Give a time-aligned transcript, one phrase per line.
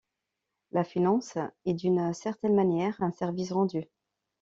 [0.71, 3.83] La finance est d'une certaine manière un service rendu.